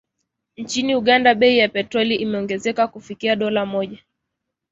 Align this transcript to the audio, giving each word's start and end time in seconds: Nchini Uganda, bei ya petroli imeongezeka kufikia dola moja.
Nchini 0.61 0.93
Uganda, 0.95 1.35
bei 1.35 1.55
ya 1.57 1.69
petroli 1.69 2.15
imeongezeka 2.15 2.87
kufikia 2.87 3.35
dola 3.35 3.65
moja. 3.65 3.97